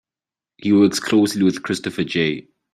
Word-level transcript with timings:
He 0.57 0.73
works 0.73 0.99
closely 0.99 1.43
with 1.43 1.61
Christopher 1.61 2.03
J. 2.03 2.47